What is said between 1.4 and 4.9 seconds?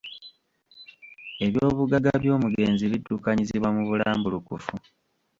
Ebyobugagga by’omugenzi biddukanyizibwa mu bulambulukufu.